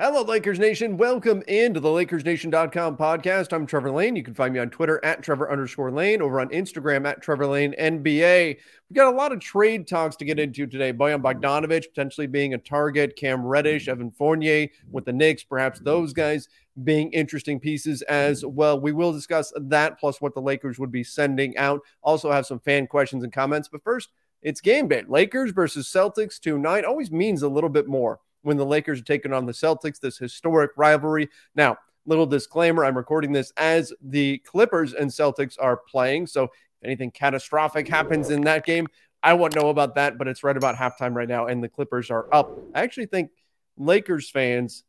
[0.00, 0.96] Hello, Lakers Nation.
[0.96, 3.52] Welcome into the LakersNation.com podcast.
[3.52, 4.16] I'm Trevor Lane.
[4.16, 7.46] You can find me on Twitter at Trevor underscore Lane, over on Instagram at Trevor
[7.46, 8.56] Lane NBA.
[8.56, 10.92] We've got a lot of trade talks to get into today.
[10.92, 16.12] Bojan Bogdanovic potentially being a target, Cam Reddish, Evan Fournier with the Knicks, perhaps those
[16.12, 16.48] guys
[16.82, 18.80] being interesting pieces as well.
[18.80, 21.82] We will discuss that plus what the Lakers would be sending out.
[22.02, 23.68] Also have some fan questions and comments.
[23.68, 24.08] But first,
[24.42, 25.04] it's game day.
[25.06, 29.32] Lakers versus Celtics tonight always means a little bit more when the Lakers are taking
[29.32, 31.28] on the Celtics, this historic rivalry.
[31.54, 36.26] Now, little disclaimer I'm recording this as the Clippers and Celtics are playing.
[36.26, 36.50] So if
[36.84, 38.86] anything catastrophic happens in that game,
[39.22, 42.10] I won't know about that, but it's right about halftime right now, and the Clippers
[42.10, 42.58] are up.
[42.74, 43.30] I actually think
[43.78, 44.84] Lakers fans,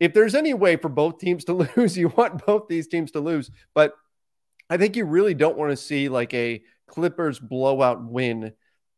[0.00, 3.20] if there's any way for both teams to lose, you want both these teams to
[3.20, 3.50] lose.
[3.74, 3.92] But
[4.70, 8.54] I think you really don't want to see like a Clippers blowout win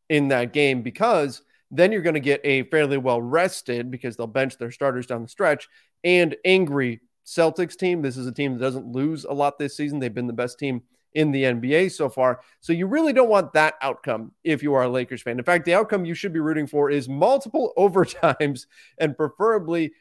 [0.08, 4.26] in that game because then you're going to get a fairly well rested because they'll
[4.26, 5.68] bench their starters down the stretch
[6.04, 8.00] and angry Celtics team.
[8.02, 9.98] This is a team that doesn't lose a lot this season.
[9.98, 10.82] They've been the best team
[11.14, 12.40] in the NBA so far.
[12.60, 15.38] So you really don't want that outcome if you are a Lakers fan.
[15.38, 18.66] In fact, the outcome you should be rooting for is multiple overtimes
[18.98, 19.92] and preferably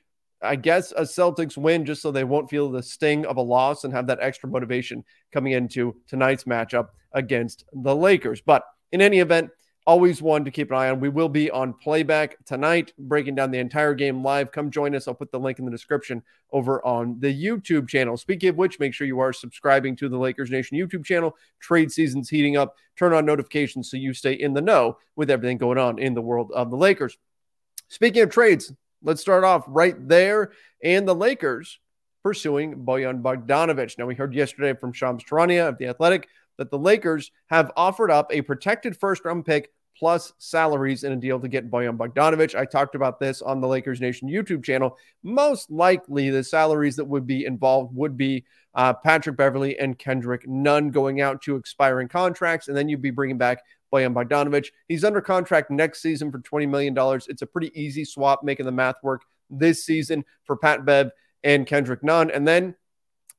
[0.41, 3.83] I guess a Celtics win just so they won't feel the sting of a loss
[3.83, 8.41] and have that extra motivation coming into tonight's matchup against the Lakers.
[8.41, 9.49] But in any event,
[9.87, 10.99] always one to keep an eye on.
[10.99, 14.51] We will be on playback tonight, breaking down the entire game live.
[14.51, 15.07] Come join us.
[15.07, 16.21] I'll put the link in the description
[16.51, 18.17] over on the YouTube channel.
[18.17, 21.37] Speaking of which, make sure you are subscribing to the Lakers Nation YouTube channel.
[21.61, 22.75] Trade season's heating up.
[22.97, 26.21] Turn on notifications so you stay in the know with everything going on in the
[26.21, 27.17] world of the Lakers.
[27.87, 30.51] Speaking of trades, let's start off right there.
[30.83, 31.79] And the Lakers
[32.23, 33.97] pursuing Bojan Bogdanovic.
[33.97, 36.27] Now, we heard yesterday from Shams Charania of The Athletic
[36.57, 41.15] that the Lakers have offered up a protected first round pick plus salaries in a
[41.15, 42.55] deal to get Bojan Bogdanovic.
[42.55, 44.97] I talked about this on the Lakers Nation YouTube channel.
[45.23, 50.47] Most likely, the salaries that would be involved would be uh, Patrick Beverley and Kendrick
[50.47, 53.63] Nunn going out to expiring contracts, and then you'd be bringing back
[53.93, 54.67] Bojan Bogdanovic.
[54.87, 56.95] He's under contract next season for $20 million.
[57.27, 61.09] It's a pretty easy swap, making the math work this season for Pat Bev
[61.43, 62.29] and Kendrick Nunn.
[62.31, 62.75] And then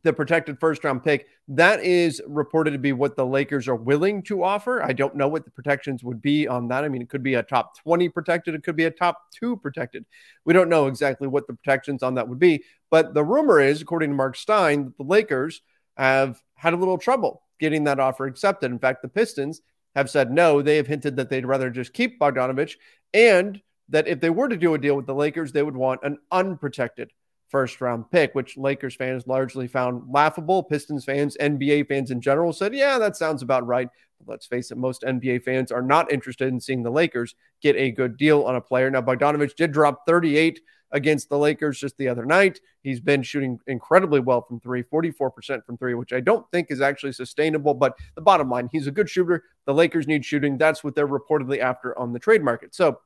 [0.04, 1.26] the protected first round pick.
[1.48, 4.82] That is reported to be what the Lakers are willing to offer.
[4.82, 6.84] I don't know what the protections would be on that.
[6.84, 9.56] I mean, it could be a top 20 protected, it could be a top two
[9.56, 10.04] protected.
[10.44, 12.62] We don't know exactly what the protections on that would be.
[12.90, 15.62] But the rumor is, according to Mark Stein, that the Lakers
[15.96, 18.70] have had a little trouble getting that offer accepted.
[18.70, 19.60] In fact, the Pistons
[19.94, 20.62] have said no.
[20.62, 22.76] They have hinted that they'd rather just keep Bogdanovic
[23.12, 26.00] and that if they were to do a deal with the Lakers, they would want
[26.04, 27.10] an unprotected
[27.48, 30.62] first round pick, which Lakers fans largely found laughable.
[30.62, 33.88] Pistons fans, NBA fans in general said, yeah, that sounds about right.
[34.18, 37.76] But let's face it, most NBA fans are not interested in seeing the Lakers get
[37.76, 38.90] a good deal on a player.
[38.90, 40.60] Now, Bogdanovic did drop 38
[40.92, 42.60] against the Lakers just the other night.
[42.82, 46.80] He's been shooting incredibly well from three, 44% from three, which I don't think is
[46.80, 47.74] actually sustainable.
[47.74, 49.44] But the bottom line, he's a good shooter.
[49.66, 50.56] The Lakers need shooting.
[50.56, 52.74] That's what they're reportedly after on the trade market.
[52.74, 53.00] So,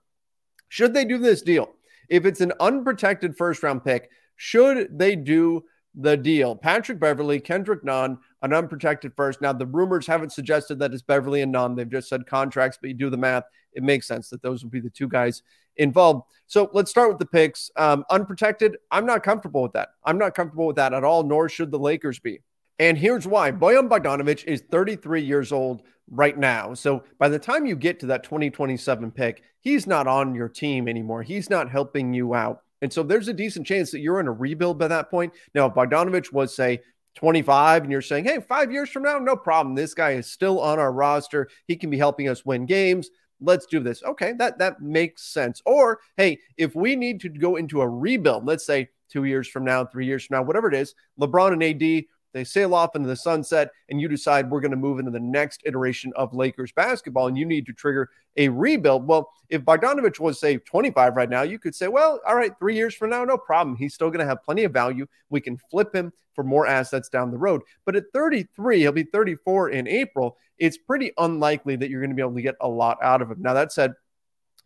[0.69, 1.71] should they do this deal?
[2.09, 4.11] If it's an unprotected first round pick,
[4.43, 5.63] should they do
[5.95, 6.57] the deal?
[6.57, 9.41] Patrick Beverley, Kendrick Nunn, an unprotected first.
[9.41, 11.77] Now, the rumors haven't suggested that it's Beverley and Nunn.
[11.77, 13.45] They've just said contracts, but you do the math.
[13.73, 15.45] It makes sense that those would be the two guys
[15.77, 16.25] involved.
[16.49, 17.71] So let's start with the picks.
[17.77, 19.91] Um, unprotected, I'm not comfortable with that.
[20.05, 22.41] I'm not comfortable with that at all, nor should the Lakers be.
[22.81, 26.75] And here's why Bojan Bogdanovic is 33 years old right now.
[26.75, 30.89] So by the time you get to that 2027 pick, he's not on your team
[30.89, 31.23] anymore.
[31.23, 32.63] He's not helping you out.
[32.83, 35.33] And so there's a decent chance that you're in a rebuild by that point.
[35.55, 36.81] Now, if Bogdanovic was, say,
[37.15, 39.75] 25 and you're saying, hey, five years from now, no problem.
[39.75, 41.49] This guy is still on our roster.
[41.67, 43.11] He can be helping us win games.
[43.41, 44.03] Let's do this.
[44.03, 45.61] Okay, that that makes sense.
[45.67, 49.65] Or hey, if we need to go into a rebuild, let's say two years from
[49.65, 53.09] now, three years from now, whatever it is, LeBron and AD they sail off into
[53.09, 56.73] the sunset, and you decide we're going to move into the next iteration of Lakers
[56.73, 59.07] basketball, and you need to trigger a rebuild.
[59.07, 62.75] Well, if Bogdanovic was, say, 25 right now, you could say, well, all right, three
[62.75, 63.77] years from now, no problem.
[63.77, 65.07] He's still going to have plenty of value.
[65.29, 67.63] We can flip him for more assets down the road.
[67.85, 70.39] But at 33, he'll be 34 in April.
[70.59, 73.31] It's pretty unlikely that you're going to be able to get a lot out of
[73.31, 73.43] him.
[73.43, 73.95] Now, that said,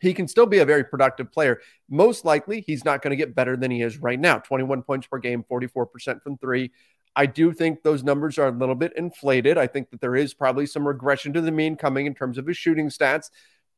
[0.00, 1.60] he can still be a very productive player.
[1.88, 5.06] Most likely, he's not going to get better than he is right now 21 points
[5.06, 6.70] per game, 44% from three.
[7.16, 9.56] I do think those numbers are a little bit inflated.
[9.56, 12.46] I think that there is probably some regression to the mean coming in terms of
[12.46, 13.30] his shooting stats.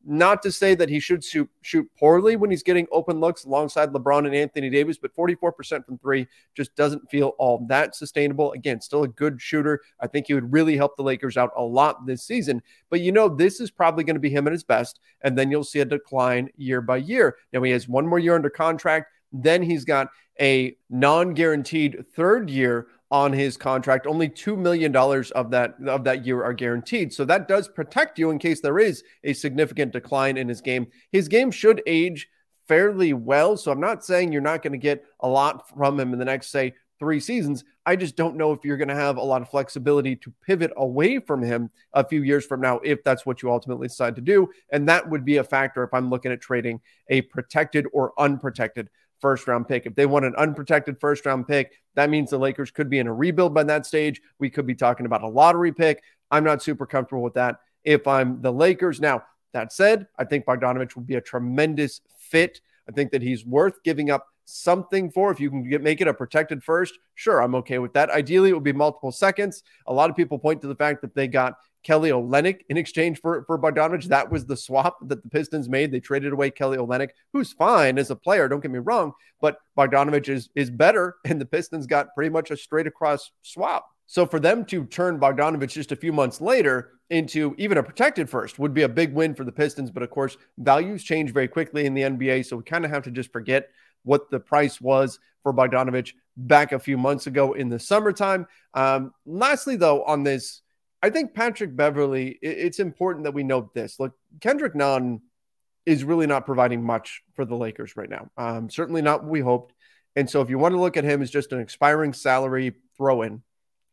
[0.05, 3.93] Not to say that he should shoot, shoot poorly when he's getting open looks alongside
[3.93, 6.26] LeBron and Anthony Davis, but 44% from three
[6.56, 8.52] just doesn't feel all that sustainable.
[8.52, 9.82] Again, still a good shooter.
[10.00, 12.62] I think he would really help the Lakers out a lot this season.
[12.90, 15.50] But you know, this is probably going to be him at his best, and then
[15.50, 17.37] you'll see a decline year by year.
[17.52, 19.06] Now he has one more year under contract.
[19.32, 20.08] Then he's got
[20.40, 24.07] a non guaranteed third year on his contract.
[24.07, 27.13] Only $2 million of that of that year are guaranteed.
[27.13, 30.89] So that does protect you in case there is a significant decline in his game.
[31.11, 32.29] His game should age
[32.67, 33.57] fairly well.
[33.57, 36.25] So I'm not saying you're not going to get a lot from him in the
[36.25, 37.65] next, say, three seasons.
[37.87, 40.73] I just don't know if you're going to have a lot of flexibility to pivot
[40.77, 44.21] away from him a few years from now, if that's what you ultimately decide to
[44.21, 44.51] do.
[44.73, 48.91] And that would be a factor if I'm looking at trading a protected or unprotected
[49.20, 49.87] first round pick.
[49.87, 53.06] If they want an unprotected first round pick, that means the Lakers could be in
[53.06, 54.20] a rebuild by that stage.
[54.38, 56.03] We could be talking about a lottery pick.
[56.31, 59.00] I'm not super comfortable with that if I'm the Lakers.
[59.00, 62.61] Now, that said, I think Bogdanovic would be a tremendous fit.
[62.88, 65.31] I think that he's worth giving up something for.
[65.31, 68.11] If you can get, make it a protected first, sure, I'm okay with that.
[68.11, 69.62] Ideally, it would be multiple seconds.
[69.87, 73.21] A lot of people point to the fact that they got Kelly Olynyk in exchange
[73.21, 74.05] for, for Bogdanovic.
[74.05, 75.93] That was the swap that the Pistons made.
[75.93, 79.59] They traded away Kelly Olynyk, who's fine as a player, don't get me wrong, but
[79.77, 83.87] Bogdanovic is, is better, and the Pistons got pretty much a straight across swap.
[84.06, 88.29] So for them to turn Bogdanovic just a few months later into even a protected
[88.29, 89.91] first would be a big win for the Pistons.
[89.91, 92.47] But of course, values change very quickly in the NBA.
[92.47, 93.69] So we kind of have to just forget
[94.05, 98.47] what the price was for Bogdanovic back a few months ago in the summertime.
[98.75, 100.62] Um, lastly, though, on this
[101.03, 104.00] I think Patrick Beverley, it's important that we note this.
[104.00, 105.21] Look, Kendrick Nunn
[105.87, 108.31] is really not providing much for the Lakers right now.
[108.37, 109.75] Um, certainly not what we hoped.
[110.17, 113.23] And so if you want to look at him as just an expiring salary throw
[113.23, 113.43] in,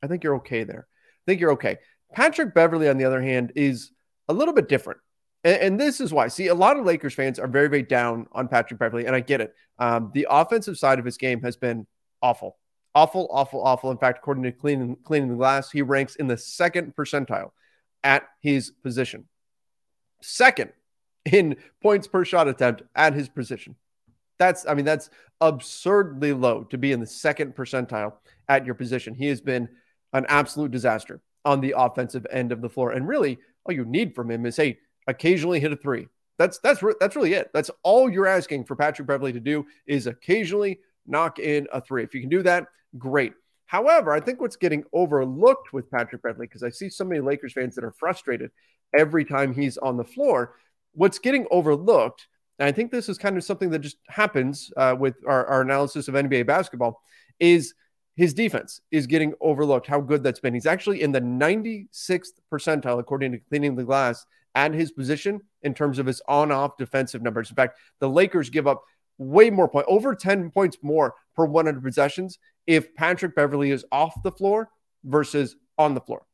[0.02, 0.88] I think you're okay there.
[0.90, 1.78] I think you're okay.
[2.12, 3.92] Patrick Beverley, on the other hand, is
[4.28, 5.00] a little bit different.
[5.46, 6.28] And, and this is why.
[6.28, 9.22] See, a lot of Lakers fans are very, very down on Patrick Beverley, and I
[9.22, 9.56] get it.
[9.80, 11.88] Um, the offensive side of his game has been
[12.22, 12.58] awful.
[12.94, 13.92] Awful, awful, awful.
[13.92, 17.52] In fact, according to cleaning, cleaning the glass, he ranks in the second percentile
[18.04, 19.26] at his position.
[20.22, 20.72] Second
[21.26, 23.76] in points per shot attempt at his position.
[24.38, 25.10] That's, I mean, that's
[25.42, 28.14] absurdly low to be in the second percentile
[28.48, 29.14] at your position.
[29.14, 29.70] He has been
[30.14, 32.92] an absolute disaster on the offensive end of the floor.
[32.92, 34.78] And really, all you need from him is, hey,
[35.08, 36.08] occasionally hit a three.
[36.38, 37.52] That's that's that's really it.
[37.54, 42.04] That's all you're asking for Patrick Beverley to do is occasionally knock in a three.
[42.04, 42.68] If you can do that,
[42.98, 43.34] great.
[43.68, 47.54] However, I think what's getting overlooked with Patrick Beverley, because I see so many Lakers
[47.54, 48.52] fans that are frustrated
[48.98, 50.56] every time he's on the floor,
[50.94, 52.28] what's getting overlooked,
[52.60, 55.62] and I think this is kind of something that just happens uh, with our, our
[55.62, 57.02] analysis of NBA basketball,
[57.40, 57.74] is
[58.16, 60.54] his defense is getting overlooked, how good that's been.
[60.54, 65.74] He's actually in the 96th percentile, according to Cleaning the Glass, at his position in
[65.74, 67.50] terms of his on off defensive numbers.
[67.50, 68.82] In fact, the Lakers give up
[69.18, 74.24] way more point, over 10 points more per 100 possessions if Patrick Beverley is off
[74.24, 74.70] the floor
[75.04, 76.26] versus on the floor.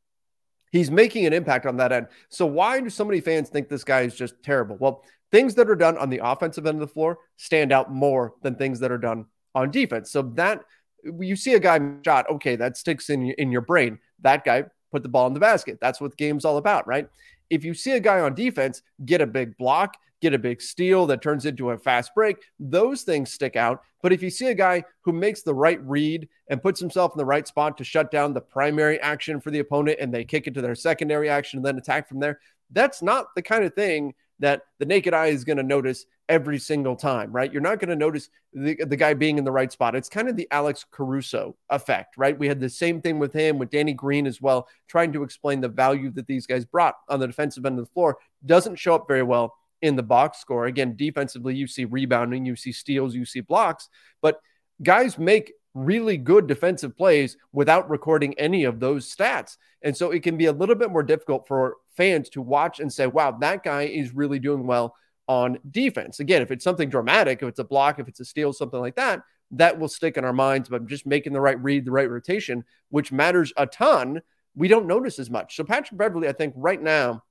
[0.71, 2.07] He's making an impact on that end.
[2.29, 4.77] So why do so many fans think this guy is just terrible?
[4.79, 8.33] Well, things that are done on the offensive end of the floor stand out more
[8.41, 10.11] than things that are done on defense.
[10.11, 10.61] So that
[11.03, 13.99] you see a guy shot, okay, that sticks in in your brain.
[14.21, 15.79] That guy put the ball in the basket.
[15.81, 17.07] That's what the game's all about, right?
[17.49, 21.07] If you see a guy on defense get a big block, get a big steal
[21.07, 22.37] that turns into a fast break.
[22.59, 23.81] Those things stick out.
[24.01, 27.17] But if you see a guy who makes the right read and puts himself in
[27.17, 30.47] the right spot to shut down the primary action for the opponent and they kick
[30.47, 32.39] it to their secondary action and then attack from there,
[32.71, 36.59] that's not the kind of thing that the naked eye is going to notice every
[36.59, 37.51] single time, right?
[37.51, 39.95] You're not going to notice the, the guy being in the right spot.
[39.95, 42.37] It's kind of the Alex Caruso effect, right?
[42.37, 45.61] We had the same thing with him, with Danny Green as well, trying to explain
[45.61, 48.17] the value that these guys brought on the defensive end of the floor.
[48.45, 50.65] Doesn't show up very well in the box score.
[50.65, 53.89] Again, defensively, you see rebounding, you see steals, you see blocks,
[54.21, 54.41] but
[54.81, 59.57] guys make really good defensive plays without recording any of those stats.
[59.81, 62.91] And so it can be a little bit more difficult for fans to watch and
[62.91, 64.95] say, wow, that guy is really doing well
[65.27, 66.19] on defense.
[66.19, 68.95] Again, if it's something dramatic, if it's a block, if it's a steal, something like
[68.95, 69.21] that,
[69.51, 70.69] that will stick in our minds.
[70.69, 74.21] But just making the right read, the right rotation, which matters a ton,
[74.55, 75.55] we don't notice as much.
[75.55, 77.23] So Patrick Beverley, I think right now,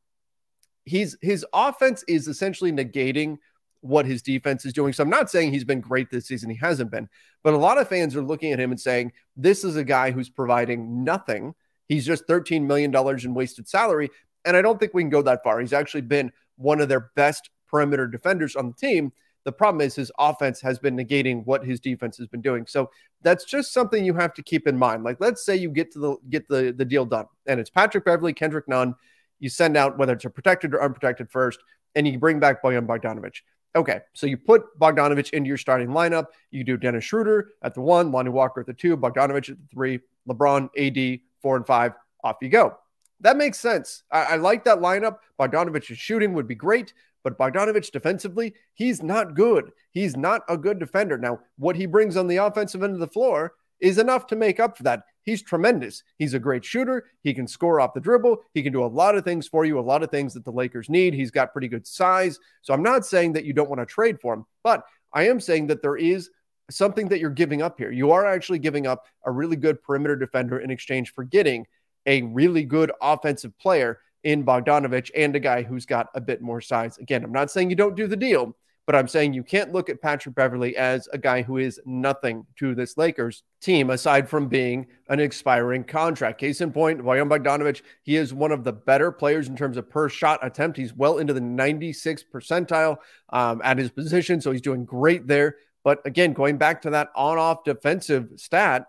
[0.84, 3.38] he's his offense is essentially negating
[3.82, 4.92] what his defense is doing.
[4.92, 6.50] So I'm not saying he's been great this season.
[6.50, 7.08] He hasn't been.
[7.42, 10.10] But a lot of fans are looking at him and saying, this is a guy
[10.10, 11.54] who's providing nothing.
[11.88, 14.10] He's just $13 million in wasted salary.
[14.44, 15.60] And I don't think we can go that far.
[15.60, 19.12] He's actually been one of their best perimeter defenders on the team.
[19.44, 22.66] The problem is his offense has been negating what his defense has been doing.
[22.66, 22.90] So
[23.22, 25.02] that's just something you have to keep in mind.
[25.02, 28.04] Like let's say you get to the get the, the deal done and it's Patrick
[28.04, 28.94] Beverley, Kendrick Nunn.
[29.38, 31.60] You send out whether it's a protected or unprotected first,
[31.94, 33.36] and you bring back Bojan Bogdanovic.
[33.74, 36.26] Okay, so you put Bogdanovic into your starting lineup.
[36.50, 39.68] You do Dennis Schroeder at the one, Lonnie Walker at the two, Bogdanovic at the
[39.72, 41.92] three, LeBron, AD, four and five.
[42.22, 42.76] Off you go.
[43.20, 44.02] That makes sense.
[44.10, 45.18] I, I like that lineup.
[45.38, 49.72] Bogdanovic's shooting would be great, but Bogdanovic defensively, he's not good.
[49.90, 51.18] He's not a good defender.
[51.18, 54.60] Now, what he brings on the offensive end of the floor is enough to make
[54.60, 55.04] up for that.
[55.22, 56.02] He's tremendous.
[56.18, 57.04] He's a great shooter.
[57.22, 58.38] He can score off the dribble.
[58.54, 60.50] He can do a lot of things for you, a lot of things that the
[60.50, 61.14] Lakers need.
[61.14, 62.38] He's got pretty good size.
[62.62, 65.40] So I'm not saying that you don't want to trade for him, but I am
[65.40, 66.30] saying that there is
[66.70, 67.90] something that you're giving up here.
[67.90, 71.66] You are actually giving up a really good perimeter defender in exchange for getting
[72.06, 76.60] a really good offensive player in Bogdanovic and a guy who's got a bit more
[76.60, 76.98] size.
[76.98, 78.54] Again, I'm not saying you don't do the deal,
[78.86, 82.44] but I'm saying you can't look at Patrick Beverley as a guy who is nothing
[82.56, 86.40] to this Lakers team aside from being an expiring contract.
[86.40, 89.88] Case in point, Bojan Bogdanovic, he is one of the better players in terms of
[89.88, 90.76] per shot attempt.
[90.76, 92.96] He's well into the 96th percentile
[93.30, 95.56] um, at his position, so he's doing great there.
[95.84, 98.86] But again, going back to that on off defensive stat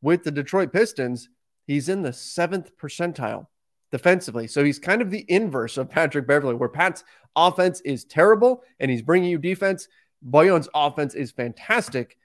[0.00, 1.28] with the Detroit Pistons,
[1.66, 3.46] he's in the seventh percentile
[3.90, 4.46] defensively.
[4.46, 7.04] So he's kind of the inverse of Patrick Beverley, where Pat's
[7.36, 9.88] offense is terrible and he's bringing you defense.
[10.26, 12.16] Bojan's offense is fantastic,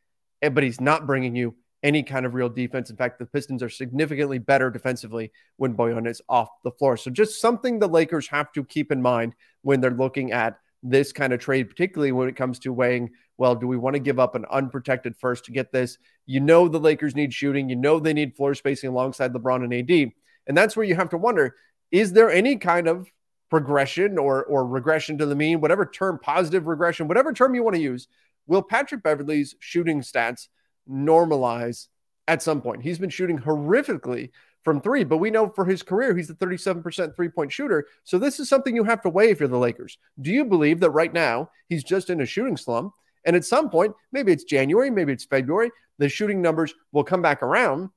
[0.42, 2.90] eh, but he's not bringing you any kind of real defense.
[2.90, 6.98] In fact, the Pistons are significantly better defensively when Bojan is off the floor.
[6.98, 11.12] So just something the Lakers have to keep in mind when they're looking at this
[11.12, 14.20] kind of trade, particularly when it comes to weighing, well, do we want to give
[14.20, 15.98] up an unprotected first to get this?
[16.26, 17.70] You know, the Lakers need shooting.
[17.70, 20.12] You know, they need floor spacing alongside LeBron and AD.
[20.48, 21.56] And that's where you have to wonder
[21.92, 23.08] is there any kind of
[23.50, 27.76] progression or, or regression to the mean, whatever term, positive regression, whatever term you want
[27.76, 28.08] to use?
[28.46, 30.48] Will Patrick Beverley's shooting stats
[30.90, 31.88] normalize
[32.28, 32.84] at some point?
[32.84, 34.32] He's been shooting horrifically
[34.64, 37.86] from three, but we know for his career, he's a 37% three point shooter.
[38.04, 39.98] So this is something you have to weigh if you're the Lakers.
[40.20, 42.94] Do you believe that right now he's just in a shooting slump?
[43.28, 45.70] And at some point, maybe it's January, maybe it's February,
[46.00, 47.90] the shooting numbers will come back around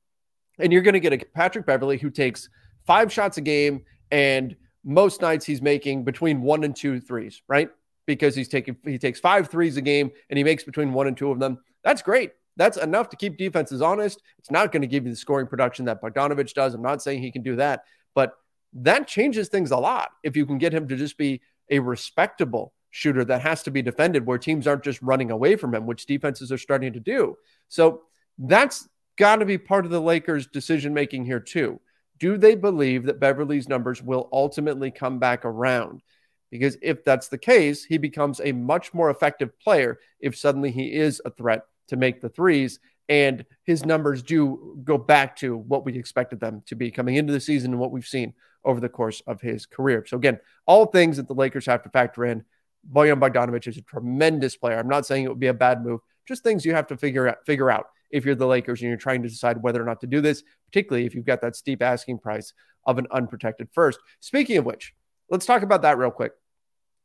[0.59, 2.49] and you're going to get a Patrick Beverley who takes
[2.85, 7.71] five shots a game and most nights he's making between one and two threes, right?
[8.07, 11.17] Because he's taking he takes five threes a game and he makes between one and
[11.17, 11.59] two of them.
[11.85, 12.33] That's great.
[12.57, 14.21] That's enough to keep defenses honest.
[14.39, 16.75] It's not going to give you the scoring production that Bogdanovic does.
[16.75, 17.85] I'm not saying he can do that,
[18.15, 18.33] but
[18.73, 22.73] that changes things a lot if you can get him to just be a respectable
[22.91, 26.07] shooter that has to be defended where teams aren't just running away from him, which
[26.07, 27.37] defenses are starting to do.
[27.69, 28.03] So
[28.39, 31.81] that's got to be part of the Lakers' decision making here, too.
[32.19, 36.03] Do they believe that Beverley's numbers will ultimately come back around?
[36.51, 40.93] Because if that's the case, he becomes a much more effective player if suddenly he
[40.93, 42.81] is a threat to make the threes
[43.11, 47.33] and his numbers do go back to what we expected them to be coming into
[47.33, 48.33] the season and what we've seen
[48.65, 50.05] over the course of his career.
[50.07, 52.45] So again, all things that the Lakers have to factor in.
[52.89, 54.79] Bojan Bogdanovic is a tremendous player.
[54.79, 57.29] I'm not saying it would be a bad move, just things you have to figure
[57.29, 60.01] out figure out if you're the Lakers and you're trying to decide whether or not
[60.01, 62.53] to do this, particularly if you've got that steep asking price
[62.87, 63.99] of an unprotected first.
[64.21, 64.95] Speaking of which,
[65.31, 66.33] let's talk about that real quick.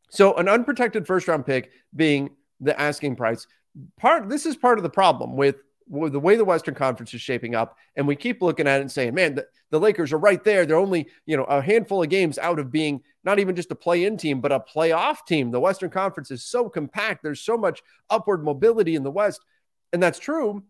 [0.10, 3.48] So, an unprotected first round pick being the asking price,
[4.00, 7.22] part this is part of the problem with, with the way the Western Conference is
[7.22, 10.18] shaping up, and we keep looking at it and saying, "Man, the, the Lakers are
[10.18, 10.66] right there.
[10.66, 13.76] They're only you know a handful of games out of being not even just a
[13.76, 15.52] play-in team, but a playoff team.
[15.52, 17.24] The Western Conference is so compact.
[17.24, 19.42] There's so much upward mobility in the West,
[19.94, 20.64] and that's true.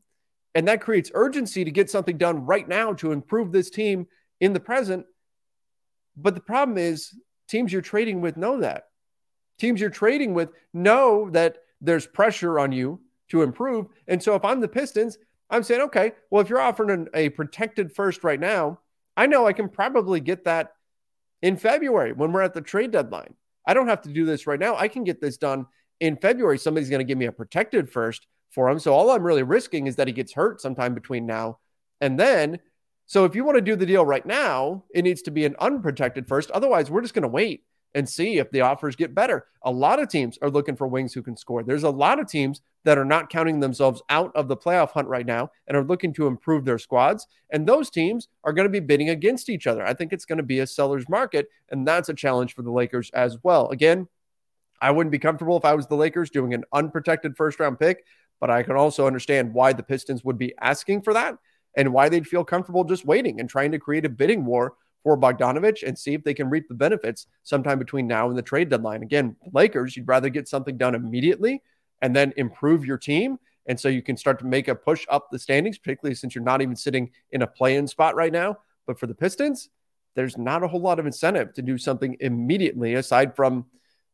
[0.54, 4.08] And that creates urgency to get something done right now to improve this team
[4.40, 5.06] in the present.
[6.16, 7.14] But the problem is,
[7.50, 8.86] teams you're trading with know that.
[9.60, 13.88] Teams you're trading with know that there's pressure on you to improve.
[14.08, 15.18] And so if I'm the Pistons,
[15.50, 18.80] I'm saying, okay, well, if you're offering an, a protected first right now,
[19.18, 20.74] I know I can probably get that
[21.42, 23.34] in February when we're at the trade deadline.
[23.68, 24.76] I don't have to do this right now.
[24.76, 25.68] I can get this done
[26.00, 26.58] in February.
[26.58, 28.80] Somebody's going to give me a protected first for him.
[28.80, 31.60] So all I'm really risking is that he gets hurt sometime between now
[32.02, 32.60] and then.
[33.06, 35.56] So if you want to do the deal right now, it needs to be an
[35.60, 36.50] unprotected first.
[36.52, 37.64] Otherwise, we're just going to wait
[37.94, 39.46] and see if the offers get better.
[39.64, 41.64] A lot of teams are looking for wings who can score.
[41.64, 45.08] There's a lot of teams that are not counting themselves out of the playoff hunt
[45.08, 47.28] right now and are looking to improve their squads.
[47.52, 49.86] And those teams are going to be bidding against each other.
[49.86, 51.50] I think it's going to be a seller's market.
[51.70, 53.70] And that's a challenge for the Lakers as well.
[53.70, 54.08] Again,
[54.80, 58.06] I wouldn't be comfortable if I was the Lakers doing an unprotected first round pick,
[58.40, 61.38] but I can also understand why the Pistons would be asking for that
[61.76, 65.18] and why they'd feel comfortable just waiting and trying to create a bidding war for
[65.18, 68.70] Bogdanovic and see if they can reap the benefits sometime between now and the trade
[68.70, 69.02] deadline.
[69.02, 71.62] Again, Lakers, you'd rather get something done immediately
[72.02, 73.38] and then improve your team.
[73.68, 76.44] And so you can start to make a push up the standings, particularly since you're
[76.44, 78.58] not even sitting in a play in spot right now.
[78.86, 79.70] But for the Pistons,
[80.16, 83.66] there's not a whole lot of incentive to do something immediately aside from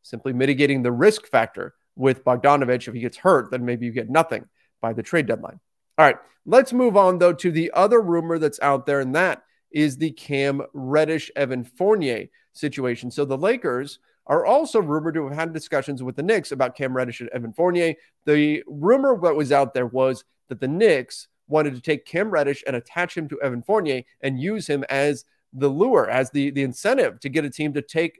[0.02, 2.88] simply mitigating the risk factor with Bogdanovic.
[2.88, 4.46] If he gets hurt, then maybe you get nothing
[4.80, 5.60] by the trade deadline.
[5.98, 9.42] All right, let's move on though to the other rumor that's out there, and that
[9.70, 13.10] is the Cam Reddish Evan Fournier situation.
[13.10, 16.94] So the Lakers are also rumored to have had discussions with the Knicks about Cam
[16.94, 17.94] Reddish and Evan Fournier.
[18.24, 22.62] The rumor that was out there was that the Knicks wanted to take Cam Reddish
[22.66, 26.62] and attach him to Evan Fournier and use him as the lure, as the, the
[26.62, 28.18] incentive to get a team to take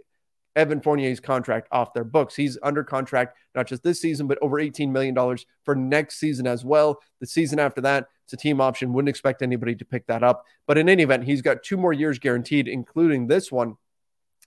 [0.55, 2.35] Evan Fournier's contract off their books.
[2.35, 5.17] He's under contract not just this season, but over $18 million
[5.65, 7.01] for next season as well.
[7.21, 8.93] The season after that, it's a team option.
[8.93, 10.45] Wouldn't expect anybody to pick that up.
[10.67, 13.77] But in any event, he's got two more years guaranteed, including this one.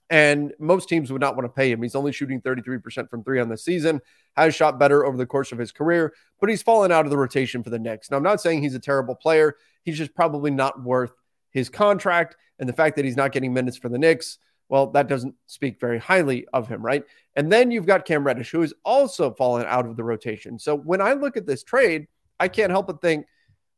[0.08, 1.82] And most teams would not want to pay him.
[1.82, 4.00] He's only shooting 33% from three on the season,
[4.36, 7.18] has shot better over the course of his career, but he's fallen out of the
[7.18, 8.10] rotation for the Knicks.
[8.10, 9.56] Now, I'm not saying he's a terrible player.
[9.82, 11.12] He's just probably not worth
[11.50, 12.36] his contract.
[12.58, 15.78] And the fact that he's not getting minutes for the Knicks well, that doesn't speak
[15.78, 17.04] very highly of him, right?
[17.36, 20.58] And then you've got Cam Reddish, who has also fallen out of the rotation.
[20.58, 22.08] So when I look at this trade,
[22.40, 23.26] I can't help but think,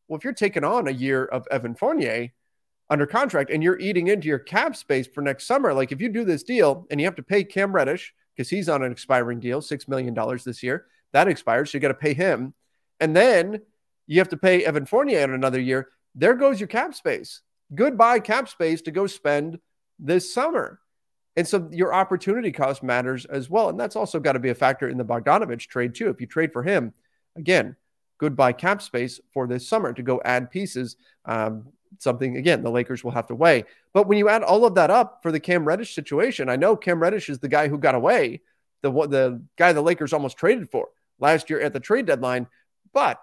[0.06, 2.30] well, if you're taking on a year of Evan Fournier
[2.90, 6.08] under contract and you're eating into your cap space for next summer, like if you
[6.08, 9.40] do this deal and you have to pay Cam Reddish because he's on an expiring
[9.40, 11.70] deal, $6 million this year, that expires.
[11.70, 12.54] So you got to pay him.
[13.00, 13.60] And then
[14.06, 15.88] you have to pay Evan Fournier in another year.
[16.14, 17.42] There goes your cap space.
[17.74, 19.58] Goodbye cap space to go spend
[19.98, 20.80] this summer.
[21.36, 23.68] And so your opportunity cost matters as well.
[23.68, 26.08] And that's also got to be a factor in the Bogdanovic trade, too.
[26.08, 26.92] If you trade for him,
[27.36, 27.76] again,
[28.18, 30.96] goodbye cap space for this summer to go add pieces.
[31.24, 31.66] Um,
[31.98, 33.64] something, again, the Lakers will have to weigh.
[33.92, 36.76] But when you add all of that up for the Cam Reddish situation, I know
[36.76, 38.42] Cam Reddish is the guy who got away,
[38.82, 42.46] the, the guy the Lakers almost traded for last year at the trade deadline,
[42.92, 43.20] but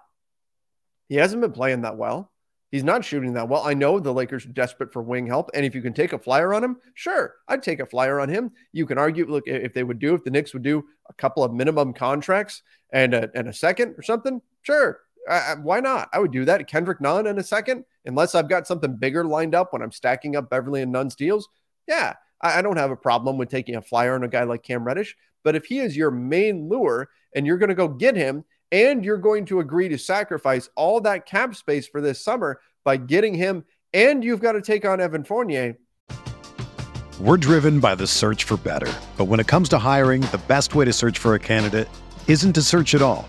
[1.08, 2.30] he hasn't been playing that well.
[2.72, 3.62] He's not shooting that well.
[3.62, 5.50] I know the Lakers are desperate for wing help.
[5.54, 8.28] And if you can take a flyer on him, sure, I'd take a flyer on
[8.28, 8.50] him.
[8.72, 11.44] You can argue, look, if they would do, if the Knicks would do a couple
[11.44, 15.00] of minimum contracts and a, and a second or something, sure.
[15.62, 16.08] Why not?
[16.12, 16.66] I would do that.
[16.68, 20.36] Kendrick Nunn in a second, unless I've got something bigger lined up when I'm stacking
[20.36, 21.48] up Beverley and Nunn's deals.
[21.88, 24.62] Yeah, I, I don't have a problem with taking a flyer on a guy like
[24.62, 25.16] Cam Reddish.
[25.42, 29.04] But if he is your main lure and you're going to go get him and
[29.04, 33.34] you're going to agree to sacrifice all that cap space for this summer by getting
[33.34, 35.78] him, and you've got to take on Evan Fournier.
[37.20, 38.92] We're driven by the search for better.
[39.16, 41.88] But when it comes to hiring, the best way to search for a candidate
[42.28, 43.28] isn't to search at all.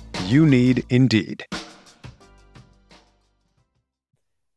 [0.27, 1.45] You need Indeed.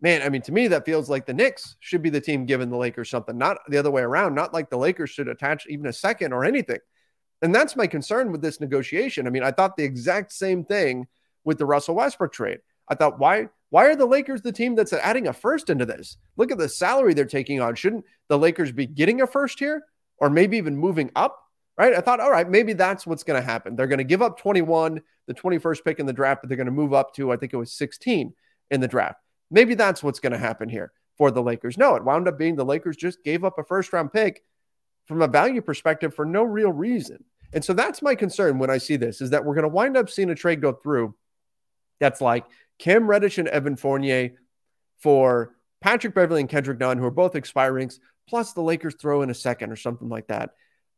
[0.00, 2.68] Man, I mean, to me, that feels like the Knicks should be the team giving
[2.68, 4.34] the Lakers something, not the other way around.
[4.34, 6.78] Not like the Lakers should attach even a second or anything.
[7.42, 9.26] And that's my concern with this negotiation.
[9.26, 11.06] I mean, I thought the exact same thing
[11.44, 12.58] with the Russell Westbrook trade.
[12.88, 16.16] I thought, why why are the Lakers the team that's adding a first into this?
[16.36, 17.74] Look at the salary they're taking on.
[17.74, 19.82] Shouldn't the Lakers be getting a first here
[20.18, 21.43] or maybe even moving up
[21.76, 21.94] right?
[21.94, 23.76] I thought, all right, maybe that's what's going to happen.
[23.76, 26.66] They're going to give up 21, the 21st pick in the draft, but they're going
[26.66, 28.34] to move up to, I think it was 16
[28.70, 29.20] in the draft.
[29.50, 31.78] Maybe that's what's going to happen here for the Lakers.
[31.78, 34.42] No, it wound up being the Lakers just gave up a first round pick
[35.06, 37.24] from a value perspective for no real reason.
[37.52, 39.96] And so that's my concern when I see this is that we're going to wind
[39.96, 41.14] up seeing a trade go through
[42.00, 42.44] that's like
[42.78, 44.30] Cam Reddish and Evan Fournier
[44.98, 49.30] for Patrick Beverley and Kendrick Nunn, who are both expirings, plus the Lakers throw in
[49.30, 50.50] a second or something like that.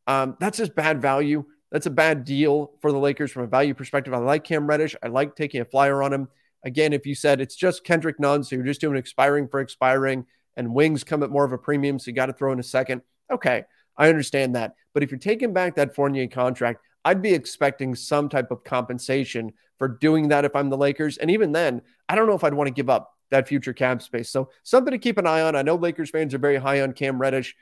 [0.07, 1.45] Um, that's just bad value.
[1.71, 4.13] That's a bad deal for the Lakers from a value perspective.
[4.13, 4.95] I like Cam Reddish.
[5.03, 6.29] I like taking a flyer on him.
[6.63, 10.25] Again, if you said it's just Kendrick Nunn, so you're just doing expiring for expiring,
[10.55, 12.63] and wings come at more of a premium, so you got to throw in a
[12.63, 13.01] second.
[13.31, 13.65] Okay,
[13.97, 14.75] I understand that.
[14.93, 19.53] But if you're taking back that Fournier contract, I'd be expecting some type of compensation
[19.77, 21.17] for doing that if I'm the Lakers.
[21.17, 24.01] And even then, I don't know if I'd want to give up that future cap
[24.01, 24.29] space.
[24.29, 25.55] So something to keep an eye on.
[25.55, 27.55] I know Lakers fans are very high on Cam Reddish.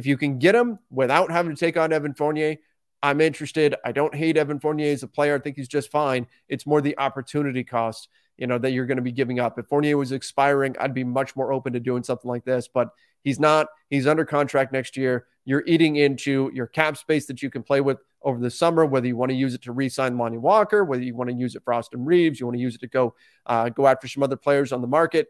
[0.00, 2.56] If you can get him without having to take on Evan Fournier,
[3.02, 3.74] I'm interested.
[3.84, 5.34] I don't hate Evan Fournier as a player.
[5.34, 6.26] I think he's just fine.
[6.48, 8.08] It's more the opportunity cost,
[8.38, 9.58] you know, that you're going to be giving up.
[9.58, 12.66] If Fournier was expiring, I'd be much more open to doing something like this.
[12.66, 12.88] But
[13.24, 13.66] he's not.
[13.90, 15.26] He's under contract next year.
[15.44, 19.06] You're eating into your cap space that you can play with over the summer, whether
[19.06, 21.62] you want to use it to re-sign Lonnie Walker, whether you want to use it
[21.62, 24.36] for Austin Reaves, you want to use it to go uh, go after some other
[24.36, 25.28] players on the market.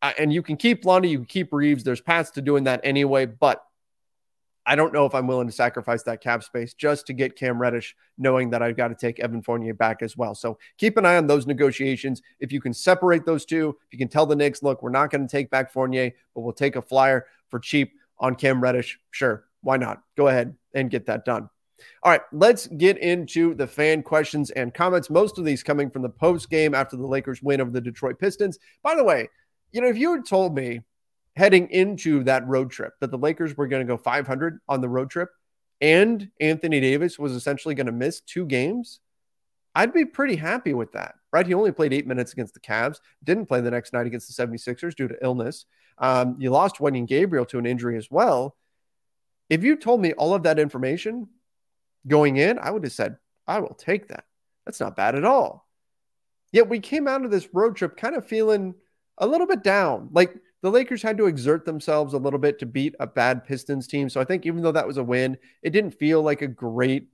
[0.00, 1.82] Uh, and you can keep Lonnie, you can keep Reaves.
[1.82, 3.64] There's paths to doing that anyway, but
[4.66, 7.60] I don't know if I'm willing to sacrifice that cap space just to get Cam
[7.60, 10.34] Reddish, knowing that I've got to take Evan Fournier back as well.
[10.34, 12.20] So keep an eye on those negotiations.
[12.40, 15.10] If you can separate those two, if you can tell the Knicks, look, we're not
[15.10, 18.98] going to take back Fournier, but we'll take a flyer for cheap on Cam Reddish.
[19.12, 20.02] Sure, why not?
[20.16, 21.48] Go ahead and get that done.
[22.02, 25.10] All right, let's get into the fan questions and comments.
[25.10, 28.18] Most of these coming from the post game after the Lakers win over the Detroit
[28.18, 28.58] Pistons.
[28.82, 29.28] By the way,
[29.72, 30.80] you know, if you had told me
[31.36, 34.88] heading into that road trip that the Lakers were going to go 500 on the
[34.88, 35.28] road trip
[35.80, 39.00] and Anthony Davis was essentially going to miss two games,
[39.74, 41.46] I'd be pretty happy with that, right?
[41.46, 44.46] He only played eight minutes against the Cavs, didn't play the next night against the
[44.46, 45.66] 76ers due to illness.
[45.98, 48.56] Um, you lost Wenyen Gabriel to an injury as well.
[49.50, 51.28] If you told me all of that information
[52.06, 54.24] going in, I would have said, I will take that.
[54.64, 55.68] That's not bad at all.
[56.52, 58.74] Yet we came out of this road trip kind of feeling
[59.18, 60.08] a little bit down.
[60.12, 63.86] Like the Lakers had to exert themselves a little bit to beat a bad Pistons
[63.86, 64.08] team.
[64.08, 67.08] So I think even though that was a win, it didn't feel like a great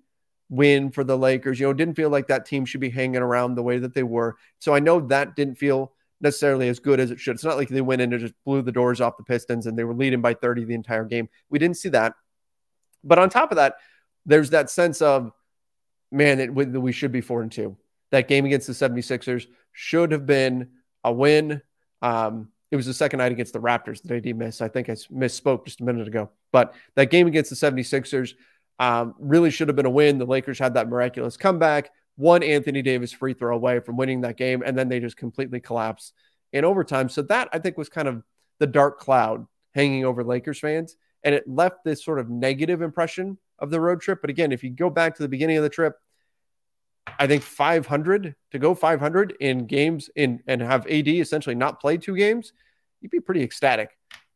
[0.48, 1.58] win for the Lakers.
[1.58, 4.02] You know, didn't feel like that team should be hanging around the way that they
[4.02, 4.36] were.
[4.58, 7.34] So I know that didn't feel necessarily as good as it should.
[7.34, 9.76] It's not like they went in and just blew the doors off the Pistons and
[9.76, 11.28] they were leading by 30 the entire game.
[11.50, 12.14] We didn't see that.
[13.02, 13.76] But on top of that,
[14.24, 15.32] there's that sense of,
[16.12, 17.76] man, it, we should be four and two.
[18.12, 20.70] That game against the 76ers should have been
[21.02, 21.60] a win.
[22.02, 24.62] Um, it was the second night against the Raptors that AD missed.
[24.62, 26.30] I think I misspoke just a minute ago.
[26.52, 28.32] But that game against the 76ers
[28.78, 30.16] um, really should have been a win.
[30.16, 34.38] The Lakers had that miraculous comeback, one Anthony Davis free throw away from winning that
[34.38, 36.14] game, and then they just completely collapsed
[36.50, 37.10] in overtime.
[37.10, 38.22] So that I think was kind of
[38.58, 40.96] the dark cloud hanging over Lakers fans.
[41.22, 44.22] And it left this sort of negative impression of the road trip.
[44.22, 45.94] But again, if you go back to the beginning of the trip,
[47.18, 51.96] I think 500 to go 500 in games in and have AD essentially not play
[51.96, 52.52] two games,
[53.00, 53.90] you'd be pretty ecstatic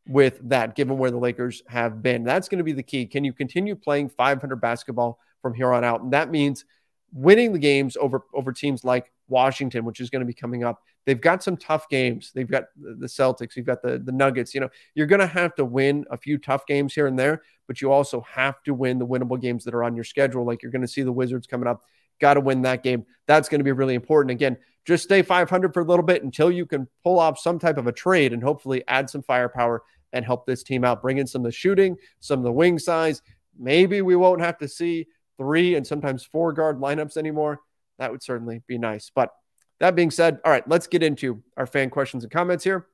[0.08, 2.24] with that, given where the Lakers have been.
[2.24, 3.06] That's going to be the key.
[3.06, 6.02] Can you continue playing 500 basketball from here on out?
[6.02, 6.64] And that means
[7.12, 10.82] winning the games over over teams like Washington, which is going to be coming up.
[11.04, 12.32] They've got some tough games.
[12.34, 13.56] They've got the Celtics.
[13.56, 14.54] You've got the the Nuggets.
[14.54, 17.42] You know, you're going to have to win a few tough games here and there,
[17.66, 20.44] but you also have to win the winnable games that are on your schedule.
[20.44, 21.82] Like you're going to see the Wizards coming up.
[22.20, 23.04] Got to win that game.
[23.26, 24.30] That's going to be really important.
[24.30, 27.76] Again, just stay 500 for a little bit until you can pull off some type
[27.76, 31.02] of a trade and hopefully add some firepower and help this team out.
[31.02, 33.22] Bring in some of the shooting, some of the wing size.
[33.58, 37.60] Maybe we won't have to see three and sometimes four guard lineups anymore.
[37.98, 39.10] That would certainly be nice.
[39.14, 39.32] But
[39.80, 42.86] that being said, all right, let's get into our fan questions and comments here.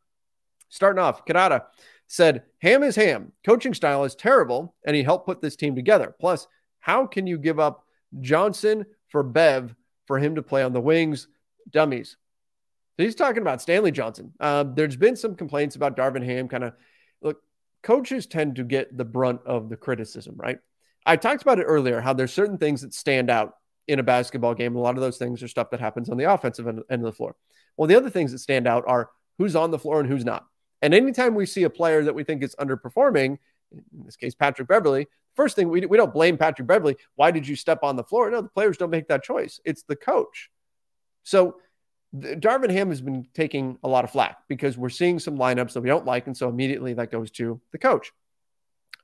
[0.68, 1.64] Starting off, Kadada
[2.06, 3.32] said, Ham is ham.
[3.44, 6.14] Coaching style is terrible, and he helped put this team together.
[6.18, 6.48] Plus,
[6.80, 7.84] how can you give up
[8.20, 9.74] Johnson for Bev
[10.06, 11.28] for him to play on the wings?
[11.70, 12.16] Dummies.
[12.98, 14.32] He's talking about Stanley Johnson.
[14.40, 16.48] Uh, there's been some complaints about Darvin Ham.
[16.48, 16.74] Kind of
[17.22, 17.38] look,
[17.82, 20.58] coaches tend to get the brunt of the criticism, right?
[21.06, 23.54] I talked about it earlier how there's certain things that stand out
[23.88, 24.76] in a basketball game.
[24.76, 27.12] A lot of those things are stuff that happens on the offensive end of the
[27.12, 27.34] floor.
[27.76, 30.46] Well, the other things that stand out are who's on the floor and who's not.
[30.80, 33.38] And anytime we see a player that we think is underperforming,
[33.72, 36.96] in this case, Patrick Beverley, first thing we, we don't blame Patrick Beverley.
[37.16, 38.30] Why did you step on the floor?
[38.30, 39.60] No, the players don't make that choice.
[39.64, 40.50] It's the coach.
[41.24, 41.56] So
[42.14, 45.80] Darvin Ham has been taking a lot of flack because we're seeing some lineups that
[45.80, 46.26] we don't like.
[46.26, 48.12] And so immediately that goes to the coach.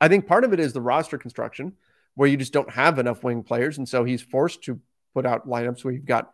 [0.00, 1.74] I think part of it is the roster construction
[2.14, 3.78] where you just don't have enough wing players.
[3.78, 4.80] And so he's forced to
[5.14, 6.32] put out lineups where you've got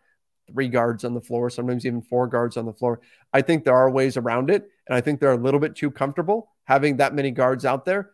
[0.51, 3.01] three guards on the floor, sometimes even four guards on the floor.
[3.33, 4.69] I think there are ways around it.
[4.87, 8.11] And I think they're a little bit too comfortable having that many guards out there.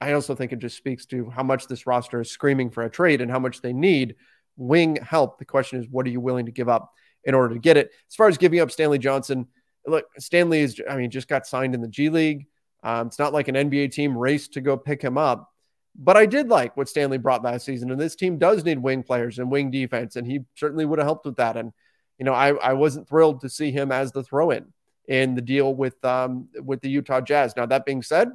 [0.00, 2.90] I also think it just speaks to how much this roster is screaming for a
[2.90, 4.16] trade and how much they need
[4.56, 5.38] wing help.
[5.38, 6.92] The question is, what are you willing to give up
[7.24, 7.90] in order to get it?
[8.08, 9.46] As far as giving up Stanley Johnson,
[9.86, 12.46] look, Stanley is, I mean, just got signed in the G League.
[12.82, 15.50] Um, it's not like an NBA team raced to go pick him up.
[15.98, 17.90] But I did like what Stanley brought last season.
[17.90, 20.16] And this team does need wing players and wing defense.
[20.16, 21.56] And he certainly would have helped with that.
[21.56, 21.72] And,
[22.18, 24.72] you know, I, I wasn't thrilled to see him as the throw in
[25.08, 27.56] in the deal with um, with the Utah Jazz.
[27.56, 28.28] Now, that being said,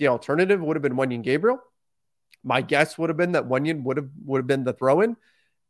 [0.00, 1.60] the alternative would have been Wenyen Gabriel.
[2.42, 5.16] My guess would have been that Wenyen would have would have been the throw in.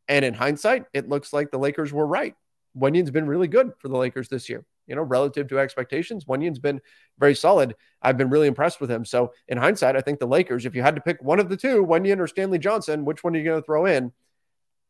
[0.08, 2.34] And in hindsight, it looks like the Lakers were right.
[2.74, 6.24] Wenyen's been really good for the Lakers this year you know, relative to expectations.
[6.24, 6.80] Wenyen's been
[7.16, 7.76] very solid.
[8.02, 9.04] I've been really impressed with him.
[9.04, 11.56] So in hindsight, I think the Lakers, if you had to pick one of the
[11.56, 14.12] two, Wenyen or Stanley Johnson, which one are you going to throw in?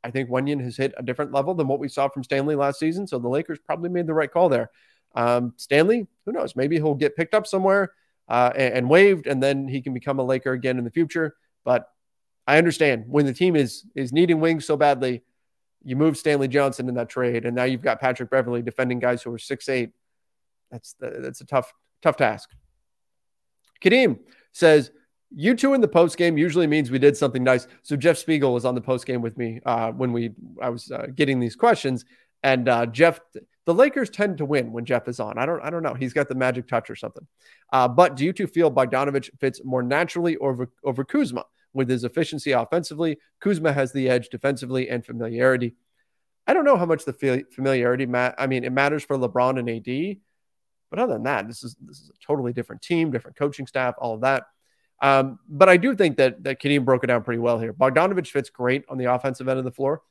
[0.03, 2.79] I think Wenyen has hit a different level than what we saw from Stanley last
[2.79, 3.07] season.
[3.07, 4.71] So the Lakers probably made the right call there.
[5.15, 6.57] Um, Stanley, who knows?
[6.57, 7.93] Maybe he'll get picked up somewhere
[8.31, 11.35] uh, and, waived, and then he can become a Laker again in the future.
[11.65, 11.89] But
[12.47, 15.23] I understand when the team is is needing wings so badly,
[15.85, 19.23] you move Stanley Johnson in that trade, and now you've got Patrick Beverley defending guys
[19.23, 19.91] who are six eight.
[20.71, 22.51] That's that's a tough tough task.
[23.83, 24.21] Kadeem
[24.53, 24.93] says
[25.35, 27.67] you two in the post game usually means we did something nice.
[27.83, 30.31] So Jeff Spiegel was on the post game with me uh, when we
[30.63, 32.05] I was uh, getting these questions,
[32.43, 33.21] and uh, Jeff,
[33.67, 35.39] the Lakers tend to win when Jeff is on.
[35.39, 35.95] I don't I don't know.
[35.95, 37.27] He's got the magic touch or something.
[37.73, 41.45] Uh, but do you two feel Bogdanovic fits more naturally over over Kuzma?
[41.73, 43.19] with his efficiency offensively.
[43.41, 45.75] Kuzma has the edge defensively and familiarity.
[46.47, 49.71] I don't know how much the familiarity, ma- I mean, it matters for LeBron and
[49.71, 50.17] AD,
[50.91, 53.95] but other than that, this is this is a totally different team, different coaching staff,
[53.99, 54.45] all of that.
[55.03, 57.73] Um, but I do think that that Kadeem broke it down pretty well here.
[57.73, 60.03] Bogdanovic fits great on the offensive end of the floor.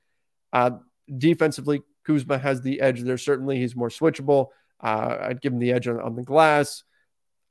[0.54, 0.72] Uh,
[1.18, 3.18] defensively, Kuzma has the edge there.
[3.18, 4.48] Certainly, he's more switchable.
[4.82, 6.84] Uh, I'd give him the edge on, on the glass.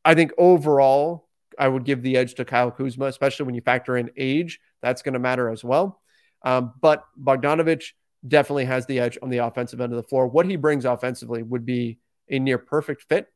[0.04, 3.96] I think overall, I would give the edge to Kyle Kuzma, especially when you factor
[3.96, 4.60] in age.
[4.80, 6.00] That's going to matter as well.
[6.42, 7.84] Um, but Bogdanovic
[8.26, 10.26] definitely has the edge on the offensive end of the floor.
[10.26, 13.26] What he brings offensively would be a near perfect fit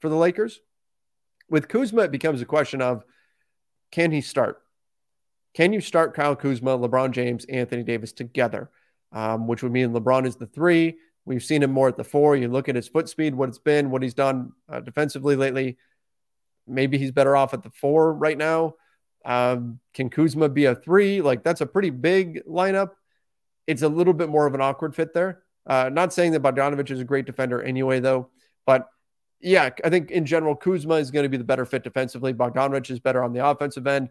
[0.00, 0.60] for the Lakers.
[1.48, 3.04] With Kuzma, it becomes a question of
[3.90, 4.62] can he start?
[5.54, 8.70] Can you start Kyle Kuzma, LeBron James, Anthony Davis together?
[9.12, 10.96] Um, which would mean LeBron is the three.
[11.24, 12.36] We've seen him more at the four.
[12.36, 15.78] You look at his foot speed, what it's been, what he's done uh, defensively lately.
[16.66, 18.74] Maybe he's better off at the four right now.
[19.24, 21.20] Um, can Kuzma be a three?
[21.20, 22.90] Like that's a pretty big lineup.
[23.66, 25.42] It's a little bit more of an awkward fit there.
[25.66, 28.30] Uh, not saying that Bogdanovic is a great defender anyway, though.
[28.66, 28.88] But
[29.40, 32.32] yeah, I think in general, Kuzma is going to be the better fit defensively.
[32.32, 34.08] Bogdanovic is better on the offensive end.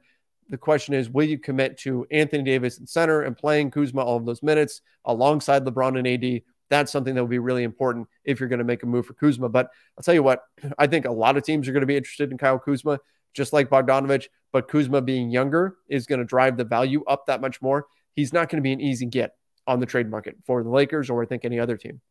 [0.49, 4.17] The question is, will you commit to Anthony Davis in center and playing Kuzma all
[4.17, 6.41] of those minutes alongside LeBron and AD?
[6.69, 9.13] that's something that will be really important if you're going to make a move for
[9.13, 9.49] Kuzma.
[9.49, 10.43] But I'll tell you what,
[10.77, 12.99] I think a lot of teams are going to be interested in Kyle Kuzma,
[13.33, 14.27] just like Bogdanovic.
[14.51, 17.87] But Kuzma being younger is going to drive the value up that much more.
[18.15, 19.35] He's not going to be an easy get
[19.67, 22.01] on the trade market for the Lakers or I think any other team.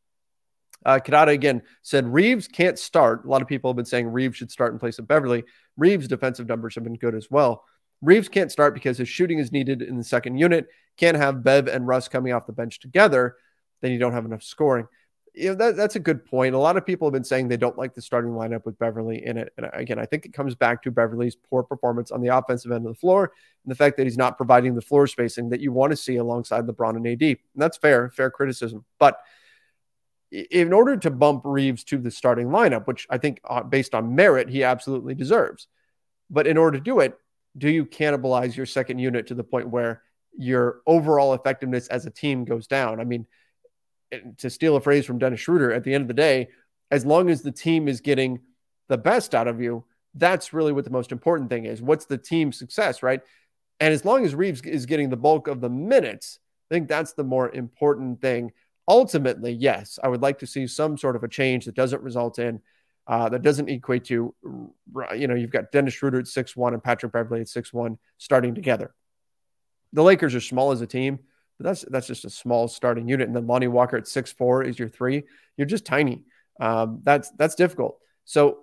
[0.86, 3.24] Uh, Kadada again said Reaves can't start.
[3.24, 5.42] A lot of people have been saying Reaves should start in place of Beverley.
[5.76, 7.64] Reaves' defensive numbers have been good as well.
[8.00, 10.68] Reaves can't start because his shooting is needed in the second unit.
[10.96, 13.36] Can't have Bev and Russ coming off the bench together
[13.80, 14.86] then you don't have enough scoring.
[15.34, 16.54] You know, that, that's a good point.
[16.54, 19.24] A lot of people have been saying they don't like the starting lineup with Beverley
[19.24, 19.52] in it.
[19.56, 22.86] And again, I think it comes back to Beverley's poor performance on the offensive end
[22.86, 23.32] of the floor
[23.64, 26.16] and the fact that he's not providing the floor spacing that you want to see
[26.16, 27.22] alongside LeBron and AD.
[27.22, 28.84] And that's fair, fair criticism.
[28.98, 29.20] But
[30.32, 34.16] in order to bump Reaves to the starting lineup, which I think uh, based on
[34.16, 35.68] merit, he absolutely deserves.
[36.30, 37.16] But in order to do it,
[37.58, 40.02] do you cannibalize your second unit to the point where
[40.36, 43.00] your overall effectiveness as a team goes down?
[43.00, 43.26] I mean,
[44.38, 46.48] to steal a phrase from Dennis Schroeder, at the end of the day,
[46.90, 48.40] as long as the team is getting
[48.88, 51.82] the best out of you, that's really what the most important thing is.
[51.82, 53.20] What's the team success, right?
[53.80, 56.38] And as long as Reaves is getting the bulk of the minutes,
[56.70, 58.52] I think that's the more important thing.
[58.88, 62.38] Ultimately, yes, I would like to see some sort of a change that doesn't result
[62.38, 62.60] in,
[63.08, 64.32] uh, that doesn't equate to,
[65.16, 67.98] you know, you've got Dennis Schroeder at six one and Patrick Beverley at six one
[68.18, 68.94] starting together.
[69.94, 71.18] The Lakers are small as a team.
[71.58, 73.26] But that's that's just a small starting unit.
[73.26, 75.24] And then Lonnie Walker at six four is your three.
[75.56, 76.22] You're just tiny.
[76.60, 77.98] Um, that's that's difficult.
[78.24, 78.58] So,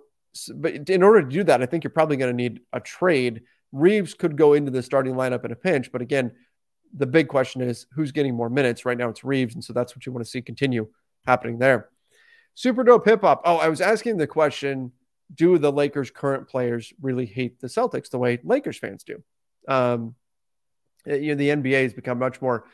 [0.54, 3.42] but in order to do that, I think you're probably going to need a trade.
[3.72, 6.32] Reaves could go into the starting lineup in a pinch, but again,
[6.96, 8.86] the big question is who's getting more minutes.
[8.86, 10.88] Right now, it's Reaves, and so that's what you want to see continue
[11.26, 11.90] happening there.
[12.56, 13.42] Super dope hip hop.
[13.44, 14.90] Oh, I was asking the question:
[15.34, 19.22] Do the Lakers' current players really hate the Celtics the way Lakers fans do?
[19.68, 20.14] Um,
[21.06, 22.64] uh, you know, the NBA has become much more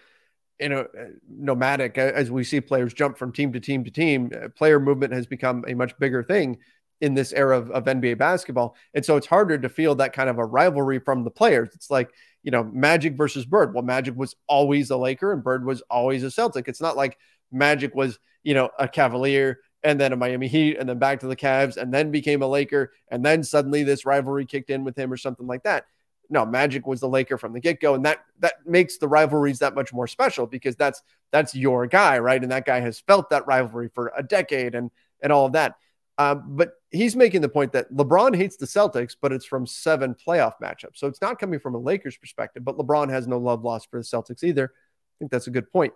[0.61, 4.31] you know uh, nomadic as we see players jump from team to team to team.
[4.33, 6.59] Uh, player movement has become a much bigger thing
[7.01, 10.31] in this era of, of NBA basketball, and so it's harder to feel that kind
[10.31, 11.71] of a rivalry from the players.
[11.75, 12.13] It's like
[12.45, 13.75] you know Magic versus Bird.
[13.75, 16.69] Well, Magic was always a Laker, and Bird was always a Celtic.
[16.69, 17.19] It's not like
[17.51, 21.27] Magic was you know a Cavalier and then a Miami Heat, and then back to
[21.27, 24.97] the Cavs, and then became a Laker, and then suddenly this rivalry kicked in with
[24.97, 25.87] him or something like that.
[26.31, 29.59] No, Magic was the Laker from the get go, and that that makes the rivalries
[29.59, 32.41] that much more special because that's that's your guy, right?
[32.41, 34.91] And that guy has felt that rivalry for a decade and
[35.21, 35.77] and all of that.
[36.19, 40.15] Um, but he's making the point that LeBron hates the Celtics, but it's from seven
[40.15, 42.65] playoff matchups, so it's not coming from a Lakers perspective.
[42.65, 44.73] But LeBron has no love lost for the Celtics either.
[44.73, 45.93] I think that's a good point.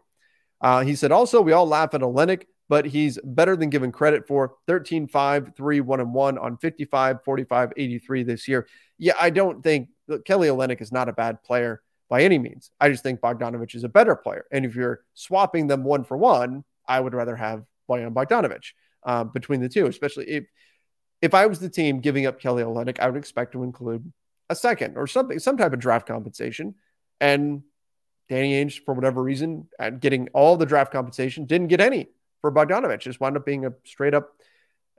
[0.61, 4.27] Uh, he said also, we all laugh at Olynyk but he's better than given credit
[4.27, 4.55] for.
[4.67, 8.67] 13 5 3 1 and 1 on 55 45 83 this year.
[8.99, 9.89] Yeah i don't think
[10.25, 12.71] kelly Olynyk is not a bad player by any means.
[12.81, 14.47] I just think bogdanovic is a better player.
[14.53, 18.73] And if you're swapping them one for one i would rather have bojan bogdanovic
[19.05, 20.45] uh, between the two especially if
[21.23, 24.13] if i was the team giving up kelly Olynyk, i would expect to include
[24.49, 26.75] a second or something some type of draft compensation.
[27.21, 27.63] And
[28.29, 29.69] danny ainge for whatever reason
[30.01, 32.09] getting all the draft compensation didn't get any
[32.41, 33.01] for Bogdanovic.
[33.01, 34.33] Just wound up being a straight up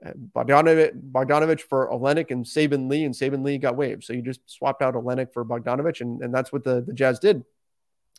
[0.06, 4.04] uh, Bogdanovic, Bogdanovic for Olynyk and Saben Lee, and Saben Lee got waived.
[4.04, 7.20] So you just swapped out Olynyk for Bogdanovic, and, and that's what the, the Jazz
[7.20, 7.44] did.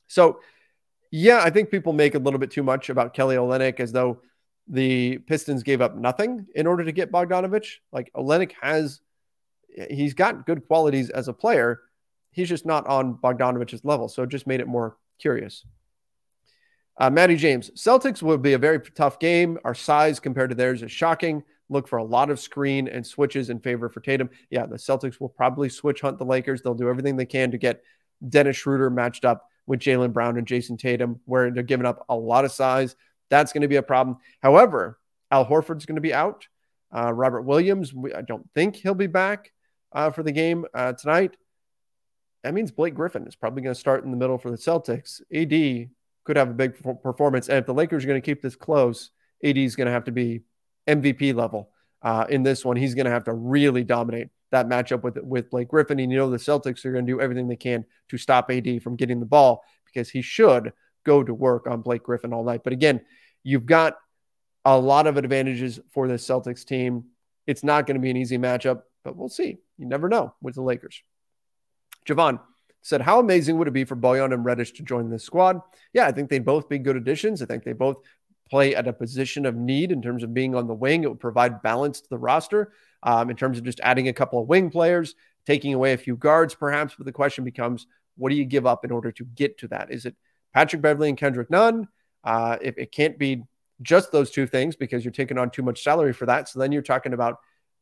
[0.08, 0.40] So,
[1.10, 4.20] yeah, I think people make a little bit too much about Kelly Olynyk as though
[4.66, 7.66] the Pistons gave up nothing in order to get Bogdanovic.
[7.92, 9.00] Like Olynyk has,
[9.90, 11.80] he's got good qualities as a player.
[12.32, 14.08] He's just not on Bogdanovic's level.
[14.08, 15.64] So it just made it more curious.
[16.98, 19.58] Uh, James, Celtics will be a very tough game.
[19.64, 21.44] Our size compared to theirs is shocking.
[21.68, 24.30] Look for a lot of screen and switches in favor for Tatum.
[24.50, 26.60] Yeah, the Celtics will probably switch hunt the Lakers.
[26.60, 27.82] They'll do everything they can to get
[28.26, 32.16] Dennis Schroeder matched up with Jaylen Brown and Jayson Tatum, where they're giving up a
[32.16, 32.96] lot of size.
[33.28, 34.16] That's going to be a problem.
[34.42, 34.98] However,
[35.30, 36.48] Al Horford's going to be out.
[36.94, 39.52] Uh, Robert Williams, I don't think he'll be back
[39.92, 41.36] uh, for the game uh, tonight.
[42.42, 45.20] That means Blake Griffin is probably going to start in the middle for the Celtics.
[45.32, 45.90] AD
[46.28, 47.48] could have a big performance.
[47.48, 49.12] And if the Lakers are going to keep this close,
[49.42, 50.42] AD is going to have to be
[50.86, 51.70] MVP level
[52.02, 52.76] uh, in this one.
[52.76, 55.98] He's going to have to really dominate that matchup with with Blake Griffin.
[55.98, 58.82] And you know the Celtics are going to do everything they can to stop AD
[58.82, 62.60] from getting the ball because he should go to work on Blake Griffin all night.
[62.62, 63.00] But again,
[63.42, 63.96] you've got
[64.66, 67.04] a lot of advantages for the Celtics team.
[67.46, 69.56] It's not going to be an easy matchup, but we'll see.
[69.78, 71.02] You never know with the Lakers.
[72.06, 72.38] Javon,
[72.88, 75.60] said, How amazing would it be for Bojan and Reddish to join this squad?
[75.92, 77.42] Yeah, I think they'd both be good additions.
[77.42, 77.98] I think they both
[78.50, 81.04] play at a position of need in terms of being on the wing.
[81.04, 82.72] It would provide balance to the roster
[83.02, 85.14] um, in terms of just adding a couple of wing players,
[85.46, 86.94] taking away a few guards, perhaps.
[86.96, 89.92] But the question becomes, what do you give up in order to get to that?
[89.92, 90.16] Is it
[90.54, 91.88] Patrick Beverley and Kendrick Nunn?
[92.24, 93.44] Uh, if it can't be
[93.82, 96.48] just those two things because you're taking on too much salary for that.
[96.48, 97.38] So then you're talking about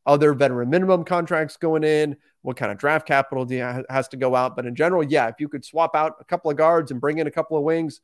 [0.07, 4.17] other veteran minimum contracts going in, what kind of draft capital do you has to
[4.17, 4.55] go out.
[4.55, 7.19] But in general, yeah, if you could swap out a couple of guards and bring
[7.19, 8.01] in a couple of wings,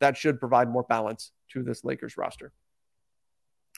[0.00, 2.52] that should provide more balance to this Lakers roster.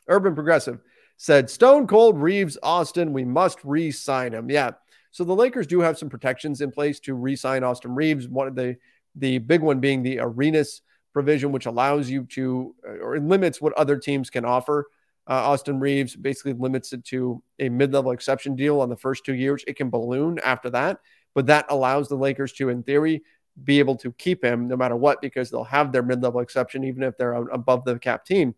[0.08, 0.80] Urban Progressive
[1.16, 4.50] said Stone Cold Reaves Austin, we must re-sign him.
[4.50, 4.72] Yeah.
[5.12, 8.28] So the Lakers do have some protections in place to re-sign Austin Reaves.
[8.28, 8.76] One of the
[9.16, 13.96] the big one being the Arenas provision, which allows you to or limits what other
[13.96, 14.86] teams can offer
[15.30, 19.24] uh, Austin Reaves basically limits it to a mid level exception deal on the first
[19.24, 19.64] two years.
[19.68, 20.98] It can balloon after that,
[21.34, 23.22] but that allows the Lakers to, in theory,
[23.62, 26.82] be able to keep him no matter what because they'll have their mid level exception
[26.82, 28.56] even if they're above the cap team.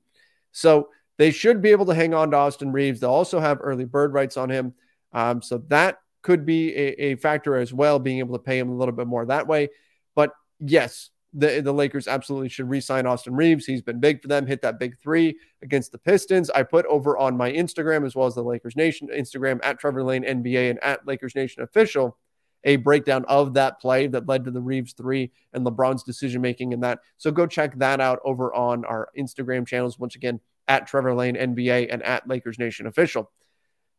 [0.52, 3.00] So they should be able to hang on to Austin Reaves.
[3.00, 4.74] They'll also have early bird rights on him.
[5.12, 8.70] Um, so that could be a, a factor as well, being able to pay him
[8.70, 9.68] a little bit more that way.
[10.14, 13.64] But yes, the, the Lakers absolutely should re-sign Austin Reaves.
[13.64, 16.50] He's been big for them, hit that big three against the Pistons.
[16.50, 20.04] I put over on my Instagram as well as the Lakers Nation Instagram at Trevor
[20.04, 22.18] Lane NBA and at Lakers Nation official
[22.64, 26.72] a breakdown of that play that led to the Reaves three and LeBron's decision making
[26.72, 27.00] in that.
[27.18, 31.34] So go check that out over on our Instagram channels once again at Trevor Lane
[31.34, 33.30] NBA and at Lakers Nation official.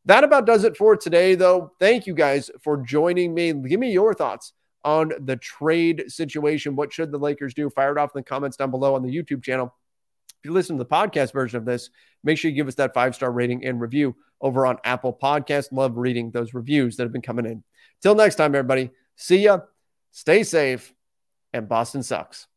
[0.05, 1.71] That about does it for today, though.
[1.79, 3.53] Thank you guys for joining me.
[3.53, 4.53] Give me your thoughts
[4.83, 6.75] on the trade situation.
[6.75, 7.69] What should the Lakers do?
[7.69, 9.73] Fire it off in the comments down below on the YouTube channel.
[10.43, 11.89] If you listen to the podcast version of this,
[12.23, 15.71] make sure you give us that five star rating and review over on Apple Podcast.
[15.71, 17.63] Love reading those reviews that have been coming in.
[18.01, 18.91] Till next time, everybody.
[19.15, 19.59] See ya.
[20.11, 20.93] Stay safe.
[21.53, 22.47] And Boston sucks.